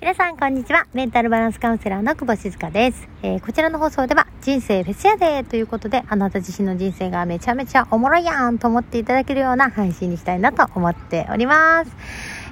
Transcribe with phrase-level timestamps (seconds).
[0.00, 0.86] 皆さん、こんにちは。
[0.94, 3.08] メンタルバランスカウンセラーの久保静香です。
[3.24, 11.90] えーこちらの放送では、人生フェスやでということで、あなた自身の人生がめちゃめちゃおもろいやんと思っていただけるような配信にしたいなと思っております。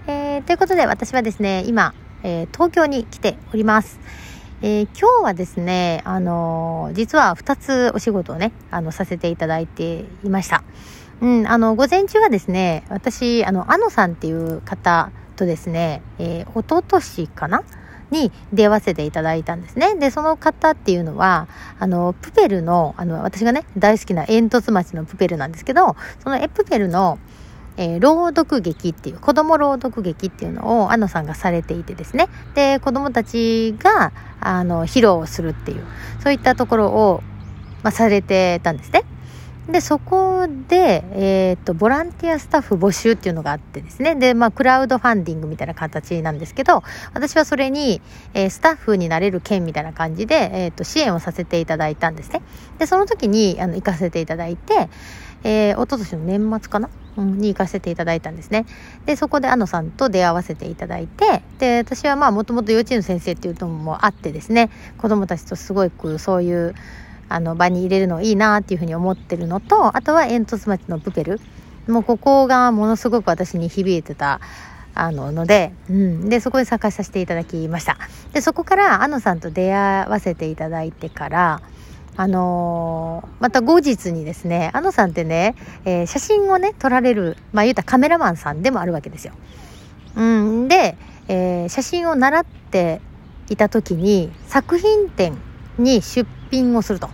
[0.09, 4.01] えーということで、私はですね、今、えー東京に来ております。
[4.61, 10.65] えー今日はですね、あのー実は2つお仕事をね、あの、させていただいていました。
[11.21, 17.63] うん、あの、午前中はですね、私、あの、あのさんっていう方とですね、えー、一昨年かな？
[18.09, 19.97] に出会わせていただいたんですね。
[19.97, 21.49] で、その方っていうのは、
[21.81, 27.19] あの、プペルの、あの、私がね、大好きな煙突町のプペルなんですけど、そのえプペルの、
[27.77, 32.29] えー朗読劇っていう、子供朗読劇っていうのを、安野さんがされていてですね。
[32.55, 35.85] で、子供たちが、あの、披露するっていう、
[36.23, 37.25] そういったところを、
[37.83, 39.03] まあ、されてたんですね。
[39.69, 44.15] で、そこで、えっ、と、ボランティアスタッフ募集っていうのがあってですね。
[44.15, 46.85] で、まあ、クラウドファンディングみたいな形なんですけど、
[47.15, 48.01] 私はそれに、
[48.33, 52.43] えースタッフになれる件みたいな感じで、えっ、と、支援をさせていただいたんですね。
[52.79, 54.89] で、その時に、あの、行かせていただいて、
[55.43, 56.89] えー、一昨年の年末かな？
[57.17, 58.67] うん、に行かせていただいたんですね。
[59.07, 66.75] で、そこで安野さんと出会わせていただいて、で、私はまあ、もともと幼稚園の先生っていうのもあってですね、子供たちとすごくそういう、
[67.29, 71.41] あの場に入れるのいいなっていうふうに思ってるのとあとは煙突町のプペル。
[71.89, 74.41] もうここがものすごく私に響いてた
[74.95, 77.97] あのので,、うん、でそこで参加させていただきました。
[78.33, 81.63] でそこから安野さんと出会わせていただいてから
[82.17, 85.55] あのーまた後日にですね安野さんってね、
[85.85, 89.35] えー写真をね撮られるまあ言うたらカメラマンさんでもあるわけですよ、
[90.17, 90.97] うん、で、
[91.29, 93.01] えー写真を習って
[93.51, 95.37] いた時に作品展
[95.79, 97.11] に出品をすると。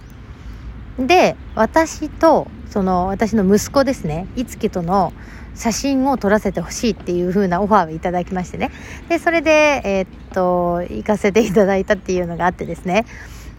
[0.98, 5.12] で、私と、その、私の息子ですね、いつきとの
[5.54, 8.70] 写真を撮らせてほしいっていう風なオファーをいただきましてね。
[9.08, 13.04] で、それで、えーっと、行かせていただいたっていうのがあってですね。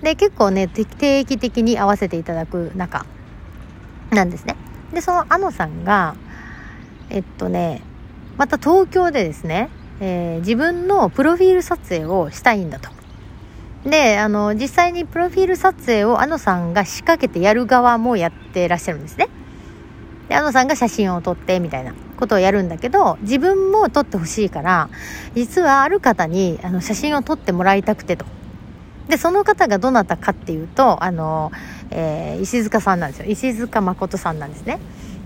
[0.02, 3.06] で、結構ね、定定期的に会わせていただく中
[4.12, 4.56] なんですね。
[4.94, 6.16] で、そのあのさんが、
[7.10, 7.82] えっとね、
[8.38, 12.90] また東京でですね、えー自分のプロフィール撮影をしたいんだと。
[13.86, 19.28] で、あの、実際にプロフィール撮影をあのさんが仕掛けてやる側もやってらっしゃるんですね。
[20.30, 24.90] で、あのさんが写真を撮ってみたいなことをやるんだけど、自分も撮ってほしいから、
[25.36, 28.26] 実はある方にあの写真を撮ってもらいたくてと。
[29.10, 31.52] で、その方がどなたかっていうと、あの、
[31.92, 33.26] えー石塚さんなんですよ。
[33.28, 34.80] 石塚誠さんなんですね。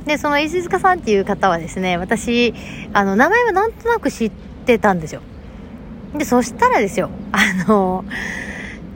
[0.05, 2.53] で、その石塚さんっていう方はですね、私、
[2.93, 4.31] あの、名前はなんとなく知っ
[4.65, 5.21] てたんですよ。
[6.17, 8.03] で、そしたらですよ、あの、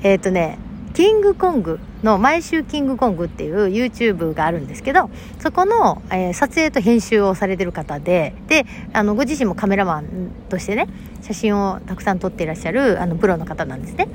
[0.03, 0.57] えっ、とね、
[0.93, 5.09] キングコングの、毎週キングコングっていう YouTube があるんですけど、
[5.39, 10.87] そこの、えー撮影と編集をされてる方で、で、あの、ご自身もカメラマンとしてね、
[11.21, 14.07] 写真をたくさん撮っていらっしゃる、あの、プロの方なんですね。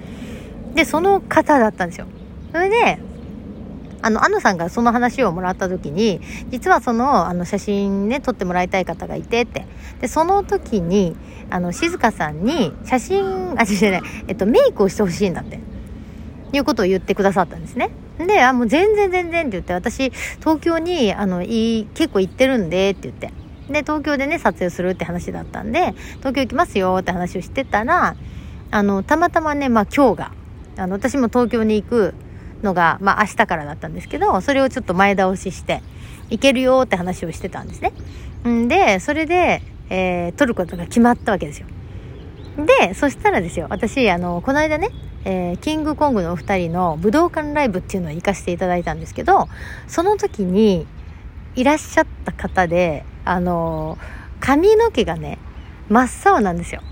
[0.74, 2.06] で、その方だったんですよ。
[2.52, 2.98] それで、
[4.02, 6.20] あの、安野さんがその話をもらった時に、
[6.50, 9.66] 実はその、あの、写真ね、撮ってもらいたい方がいてって。
[10.00, 11.16] で、その時に、
[11.50, 15.60] あの、静香さんに、写真、あ、違う違う、えっと、メイクをしてほしいんだって。
[16.52, 17.90] いうことを言ってくださったんですね。
[18.18, 23.32] で、あ、もう全然全然って言って、私、東京に、あの、いい、結構行ってるんで、って言って。
[23.70, 28.16] で、東京でね、撮影するって話だったんで、東京行きますよって話をしてたら、
[28.70, 30.32] あの、たまたまね、まあ今日が、
[30.76, 32.14] あの、私も東京に行く
[32.66, 35.82] のが、まあ明日からだったんですけど、それをちょっと前倒しして、
[36.28, 37.92] 行けるよって話をしてたんですね。
[38.46, 41.66] んで、それで、えー撮ることが決まったわけですよ。
[42.66, 44.88] で、そしたらですよ、私、あの、この間ね、
[45.24, 49.48] えーキングコングのお二人の武道館ライブっていうのを行かせていただいたんですけど、
[49.86, 50.86] その時に
[51.54, 53.98] いらっしゃった方で、あの、
[54.40, 55.38] 髪の毛がね、
[55.88, 56.82] 真っ青なんですよ。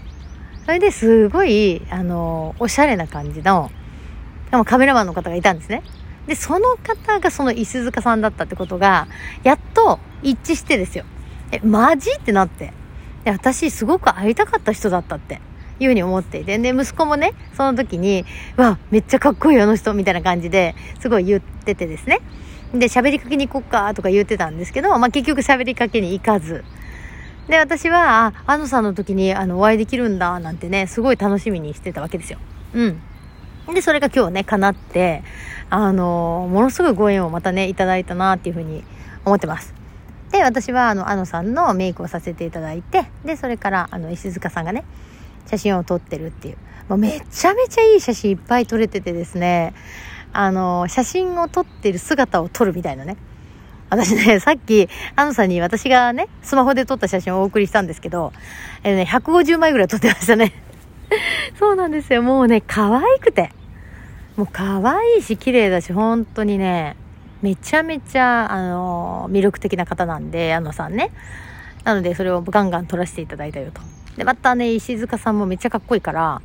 [0.65, 3.71] それですごい、あの、おしゃれな感じの、
[4.55, 5.83] でもカメラマンの方がいたんですね。
[6.29, 9.09] で、その方がその石塚さんだったってことが、
[9.43, 11.05] やっと一致してですよ。
[11.51, 12.73] え、マジってなって。
[13.25, 15.41] で、私すごく会いたかった人だったって。
[15.81, 16.57] いうふうに思っていて。
[16.57, 18.25] で、息子もね、その時に、
[18.57, 22.21] わ、めっちゃかっこいいあの人、みたいな感じで、すごい言っててですね。
[22.73, 26.63] で、喋りかけに行こっか、とか言ってたんですけど、まあ、結局喋りかけに行かず。
[27.49, 32.39] で、私は、あ、あのさんの時に、あの、お会いできるんだ、なんてね、すごい楽しみにしてたわけですよ。
[32.73, 33.03] うん。
[33.73, 35.23] で、それが今日ね、叶って、
[35.71, 38.85] あの、ものすごいご縁をまたね、いただいたな、っていうふうに
[39.25, 39.75] 思ってます。
[40.31, 44.85] で、私は、あの、あのさんのメイクをさせていただいて、で、それから、あの、石塚さんがね、
[45.47, 46.57] 写真を撮ってるっていう。
[46.89, 49.73] もうめちゃめちゃいい写真いっぱい撮れててですね、
[50.33, 53.17] あの、写真を撮ってる姿を撮るみたいなね。
[53.89, 58.33] 私ね、 さっき、あのさんに私がね、スマホで撮った写真をお送りしたんですけど、
[58.83, 60.53] えーね、150枚ぐらい撮ってましたね。
[61.59, 62.23] そうなんですよ。
[62.23, 63.51] もうね、可愛くて。
[64.37, 66.97] もう可愛いし、綺麗だし、本当にね、
[67.43, 71.11] めちゃめちゃ、あの、魅力的な方なんで、矢野さんね。
[71.85, 73.81] なので、それをガンガン撮らせていただいたよと。
[74.17, 76.41] で、またね、石塚さんもめっちゃかっこいいから、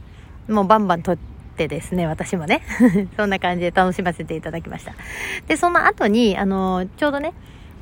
[0.48, 1.18] もうバンバン撮っ
[1.56, 2.62] てですね、私もね。
[3.16, 4.94] そんな感じで楽しませていただきました。
[5.48, 7.34] で、その後に、あの、ちょうどね、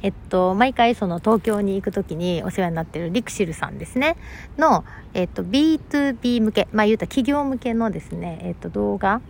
[0.03, 4.15] えっと、毎回その東京に行くときにお世話になってるリクシルさんですね、
[4.57, 9.21] の、えっと、B2B 向け、まあ言うたら企業向けのですね、えっと、動画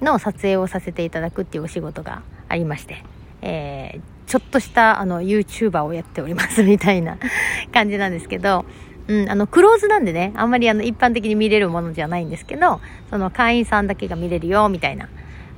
[0.00, 3.04] の撮影をさせていただくっていうお仕事がありまして、
[3.42, 7.18] えー、ちょっとしたあの YouTuber をやっておりますみたいな
[7.72, 8.64] 感じなんですけど、
[9.10, 12.80] うん、あの、クローズなんでね、あんまりあの、一般的に見れるものじゃないんですけど、
[13.10, 15.08] その会員さんだけが見れるよ、みたいな、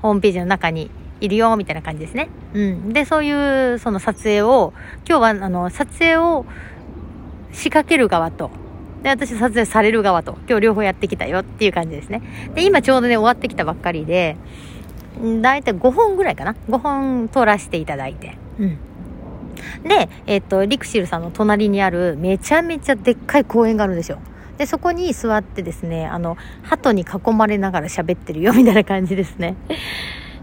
[0.00, 0.90] ホームページの中に
[1.24, 2.28] いるよ、みたいな感じですね。
[2.52, 2.92] うん。
[2.92, 4.72] で、そういう、その撮影を、
[5.08, 6.44] 今日は、あの、撮影を
[7.52, 8.50] 仕掛ける側と、
[9.02, 12.22] で、私撮影される側と、今日両方やってきたよっていう感じですね。
[12.54, 14.36] で、今ちょうどね、終わってきたばっかりで、
[15.40, 18.36] だいたい5本ぐらいかな ?5 本撮らせていただいて。
[18.58, 18.78] うん。
[19.84, 24.18] で、えっ、と、リクシルさんの隣にあるめちゃめちゃでっかい公園があるんですよ。
[24.58, 29.56] で、そこに座ってですね、あの、鳩に囲まれながら喋ってるよみたいな感じですね。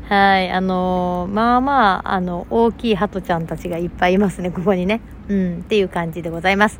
[0.10, 5.02] はい、あのー、まあまあ、あの、大きい鳩ちゃんたちがいっぱいいますね、ここにね。
[5.30, 6.80] うん、っていう感じでございます。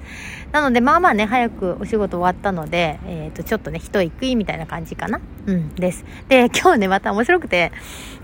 [0.52, 5.22] なので、まあまあね、早くお仕事終わったので、えっ、ー、と、ちょっとね、一息みたいな感じかな。
[5.46, 6.06] うん、です。
[6.28, 7.72] で、今日ね、また面白くて、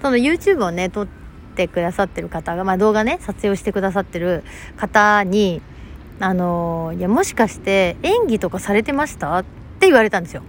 [0.02, 1.08] その YouTube をね、撮っ
[1.56, 4.44] てくださってる方が、まあ動画ね、撮影をしてくださってる
[4.76, 5.62] 方に、
[6.20, 9.38] あのー、いや、もしかして演技とかされてました？
[9.38, 9.44] っ
[9.80, 10.42] て言われたんですよ。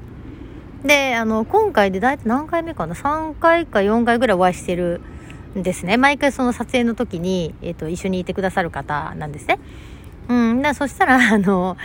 [0.84, 5.00] で、あの、今回で大体何回目かな ?3 回か4回ぐらいお会いしてる
[5.56, 5.96] んですね。
[5.96, 9.58] 毎回その撮影の時に、えっ、ー、と、一緒にいてくださる方なんですね。
[10.28, 11.76] うん、だそしたら、 あの、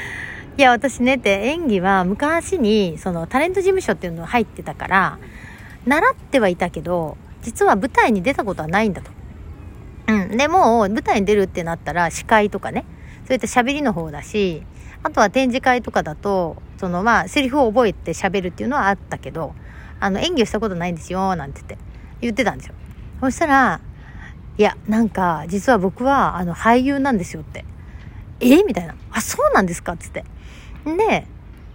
[0.58, 5.18] いや、私ねって演技は昔に、そのタレント事務所っていうの入ってたから、
[5.86, 9.10] 習ってはいたけど、実は舞台に出たことはないんだと。
[10.08, 10.38] うん。
[10.38, 12.86] でも、舞台に出るってなったら、司会とかね、
[13.31, 14.62] そういった喋りの方だし、
[15.04, 19.56] あとは展示会とかだと、そのまあ、セリフを覚えて喋るっていうのはあったけど、
[20.01, 21.78] あの、演技をしたことないんですよ、なんて言って、
[22.19, 22.74] 言ってたんですよ。
[23.22, 23.80] そしたら、
[24.57, 27.63] いや、なんか、実は僕は、あの、俳優なんですよって。
[28.42, 28.63] え？
[28.63, 28.95] みたいな。
[29.12, 30.25] あ、そうなんですかつって。
[30.84, 31.25] で、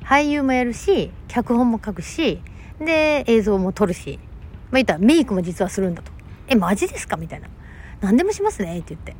[0.05, 2.43] 俳優もやるし、脚本も書くし、
[2.79, 4.19] で、映像も撮るし、
[4.71, 6.13] まあ、言ったらメイクも実はするんだと。
[6.49, 7.17] え、マジですか？
[7.17, 7.49] みたいな。
[8.03, 9.17] 何でもしますねって言って。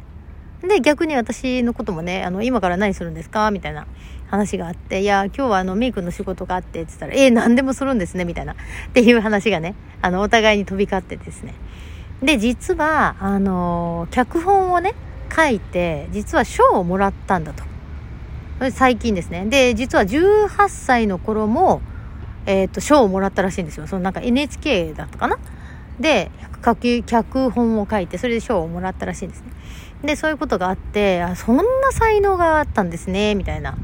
[0.63, 3.51] で、逆に私のこともね、あの、今から何するんですか？
[3.51, 3.87] みたいな
[4.29, 8.55] 話があって、いや、今日はあの、メイクの仕事があって、って言ったら、えー、何でもするんですねみたいな。
[8.55, 8.57] っ
[8.93, 11.55] ていう話がね、あの、お互いに飛び交ってですね。
[12.23, 14.95] で、実は、あの、脚本をね、
[15.35, 17.65] 書いて、実は賞をもらったんだと。
[18.71, 19.45] 最近ですね。
[19.45, 21.83] で、実は18歳の頃も、
[22.47, 23.87] えっ、ー、と、賞をもらったらしいんですよ。
[23.87, 25.39] そのなんか NHK だったかな？
[26.01, 26.31] で、
[27.07, 29.51] 脚本を書いて、それで賞をもらったらしいんですね。
[30.07, 31.63] で、そういうことがあって、あ、そんな
[31.93, 33.77] 才能があったんですね、みたいな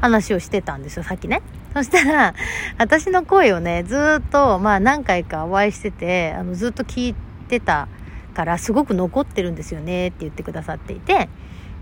[0.00, 1.42] 話をしてたんですよ、さっきね。
[1.74, 2.34] そしたら、
[2.78, 7.14] 私の声をね、ずっと、まあ何回かお会いしてて、あの、ずっと聞い
[7.48, 7.88] てた
[8.34, 11.28] から、すごく残ってるんですよね、って言ってくださっていて、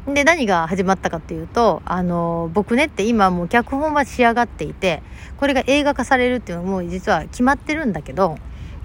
[0.06, 5.02] で、何が始まったかっていうと、あの、僕ねって今もう脚本は仕上がっていて、
[5.36, 8.36] これが映画化されるっていうのも実は決まってるんだけど、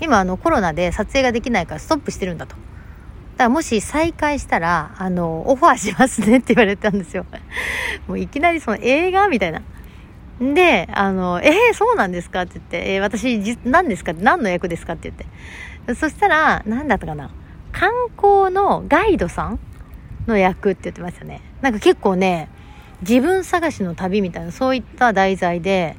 [0.02, 2.65] 今あのコロナで撮影ができないからストップしてるんだと。
[3.38, 7.26] だもし再開したら、あの、オファーしますねって言われたんですよ。
[8.08, 9.62] もういきなりその映画みたいな。
[10.40, 15.96] で、あの、えー、そうなんですかって言って、えー、私、何ですか何の役ですかって言って。
[15.96, 17.30] そしたら、何だったかな
[17.72, 19.60] 観光のガイドさん
[20.28, 21.42] の役って言ってましたね。
[21.62, 22.50] なんか結構ね、
[23.02, 25.96] 自分探しの旅みたいな、そういった題材で、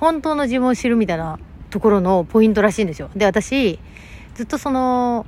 [0.00, 1.38] 本当の自分を知るみたいな
[1.70, 3.10] ところのポイントらしいんですよ。
[3.16, 3.78] で、私、
[4.34, 5.26] ずっとその、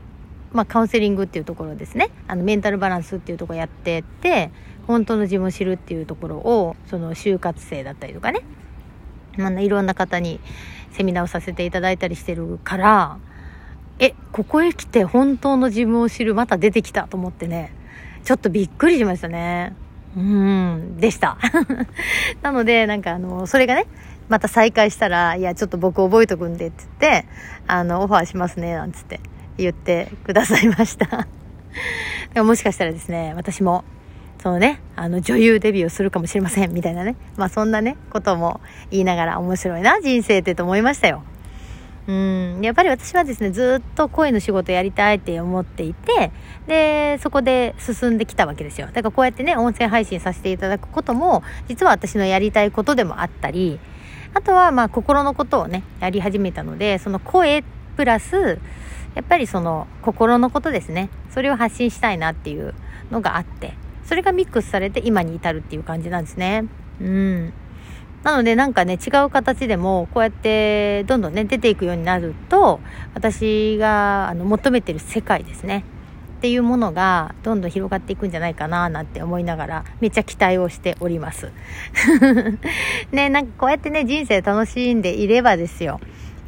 [0.57, 2.11] まあ、カウンセリングっていうところですね。
[2.27, 4.51] あのメンタルバランスっていうところやってって
[4.87, 8.41] 本当の自分を知るっていうところをその就活生だったりとかね、
[9.37, 10.41] まあ、いろんな方に
[10.93, 13.19] セミナーをさせていただいたりしてるから
[13.99, 17.73] えここへ来て本当の自分を知るまた出てきたと思ってね
[18.25, 19.77] ちょっとびっくりしましたね。
[20.17, 21.37] うんでした。
[22.43, 23.87] なのでなんかあのそれがね
[24.29, 27.29] また再開したら、いや、ちょっと僕覚えとくんで、って言って、
[27.67, 29.21] あの、オファーしますね、なんつって。
[29.59, 31.27] 言ってくださいました
[32.35, 33.85] でももしかしたらですね、私も、
[34.43, 37.17] そのね、あの、女優デビューをするかもしれません、みたいなね。
[37.37, 38.61] まあそんなね、ことも
[38.91, 41.23] 言いながら面白いな、人生ってと思いましたよ。
[42.07, 46.31] うん、やっぱり私はですね、ずっと声の仕事やりたいって思っていて、
[46.67, 48.87] で、そこで進んできたわけですよ。
[48.89, 53.81] だからこうやってね、音声配信させていただくことも、実は私のやりたいことでもあったり、
[54.37, 57.65] あとはまあ心のことをねやり始めたのでその声
[57.97, 58.59] プラス
[59.17, 61.09] やっぱりその心のことですね。
[61.31, 62.75] それを発信したいなっていう
[63.11, 66.67] のがあってそれがミックスされて今に至るっていう感じなんですね。
[67.01, 67.53] うん。
[68.23, 72.81] なのでなんかね違う形でもこうやってどんどんね出ていくようになると
[73.15, 75.85] 私があの求めてる世界ですね。
[76.37, 81.51] っていうものがどんどん広がっていくんじゃないかななんて思いながらめっちゃ期待をしております。
[83.11, 85.99] ねなんかこうやってね人生楽しんでいればですよ。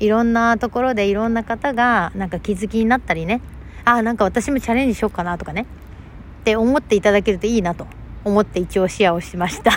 [0.01, 3.41] いろんなところでいろんな方がなんか気づきになったりね。
[3.85, 5.67] あなんか私もチャレンジしようかなとかね。
[6.41, 7.87] って思っていただけるといいなと。
[8.25, 9.71] 思って一応シェアをしました。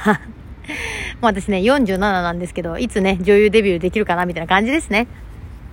[1.21, 5.07] もう私ね47なんですけどいつね女優デビューできるかなみたいな感じですね。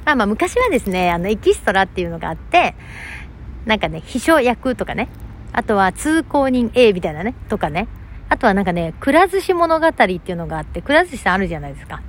[0.04, 2.74] まあまあ昔はですねあのエキストラっていうのがあって
[3.68, 5.10] なんかね、秘書役とかね、
[5.52, 7.86] あとは通行人 A みたいなね、とかね、
[8.30, 12.00] あとはなんかね、くら寿司物語っていうのがあって、くら寿司さんあるじゃないですか。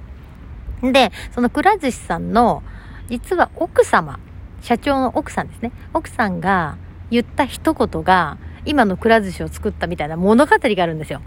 [0.82, 2.64] で、そのくら寿司さんの、
[3.10, 4.20] 実は奥様、
[4.62, 5.72] 社長の奥さんですね。
[5.94, 6.78] 奥さんが
[7.12, 11.22] 言った一言が、今のくら寿司を作ったみたいな物語があるんですよ。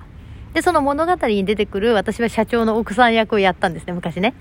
[0.54, 4.34] で、その物語に出てくる私は社長の奥さん役をやったんですね、昔ね。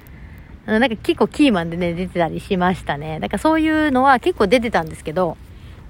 [0.66, 3.20] なんか結構キーマンでね、出てたりしましたね。
[3.20, 5.38] だからそういうのは結構出てたんですけど、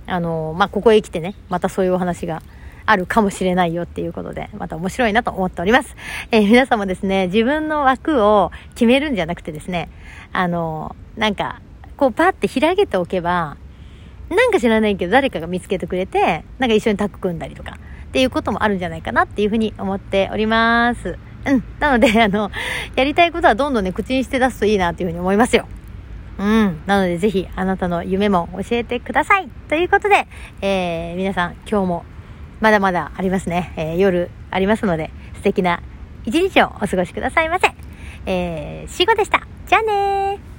[0.08, 2.42] あの、まあ、ここへ来てね、またそういうお話が
[2.86, 5.96] あるかもしれないよっていうことで、また面白いなと思っております。
[6.32, 9.90] えー、皆さんもですね、自分の枠を決めるんじゃなくてですね、
[10.34, 11.62] あの、なんか、
[11.98, 13.58] こうパって開けておけば、
[14.30, 21.18] なんか知らないけど誰かが見つけてくれて、なんか一緒にタッグ組んだりとか、っていうこともあるんじゃないかなっていうふうに思っております。
[21.46, 21.64] うん。
[21.80, 22.52] なので、あの、
[22.96, 25.68] やりたいことはどんどんね、口にして出すといいなっていうふうに思いますよ。
[26.38, 26.82] うん。
[26.86, 29.50] なのでぜひあなたの夢も教えてください。
[29.70, 30.28] ということで、
[30.62, 32.06] えー、皆さん今日も
[32.62, 33.74] まだまだありますね。
[33.76, 35.82] えー、夜ありますので素敵な
[36.26, 37.68] 一日をお過ごしくださいませ。
[38.26, 39.42] えー、シゴでした。
[39.68, 40.51] じゃあね。